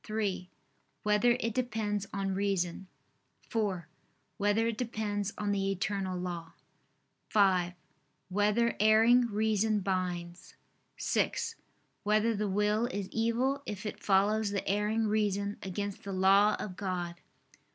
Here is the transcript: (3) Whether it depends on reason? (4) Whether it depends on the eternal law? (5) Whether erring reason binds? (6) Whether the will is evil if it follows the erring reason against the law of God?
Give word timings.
(3) 0.03 0.49
Whether 1.03 1.37
it 1.39 1.53
depends 1.53 2.07
on 2.11 2.33
reason? 2.33 2.87
(4) 3.51 3.87
Whether 4.37 4.65
it 4.65 4.77
depends 4.79 5.31
on 5.37 5.51
the 5.51 5.69
eternal 5.71 6.17
law? 6.17 6.53
(5) 7.29 7.73
Whether 8.29 8.75
erring 8.79 9.27
reason 9.27 9.81
binds? 9.81 10.55
(6) 10.97 11.53
Whether 12.01 12.33
the 12.35 12.49
will 12.49 12.87
is 12.87 13.09
evil 13.09 13.61
if 13.67 13.85
it 13.85 14.01
follows 14.03 14.49
the 14.49 14.67
erring 14.67 15.05
reason 15.05 15.57
against 15.61 16.01
the 16.01 16.13
law 16.13 16.55
of 16.59 16.75
God? 16.75 17.21